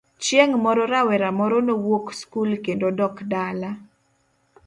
Chieng' 0.23 0.55
moro 0.63 0.83
rawera 0.93 1.29
moro 1.39 1.57
nowuok 1.67 2.05
skul 2.19 2.49
kendo 2.65 2.87
dok 2.99 3.15
dala. 3.31 3.71